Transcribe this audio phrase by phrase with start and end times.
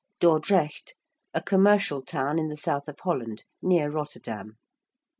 [0.19, 0.95] ~Dordrecht~:
[1.31, 4.57] a commercial town in the south of Holland, near Rotterdam.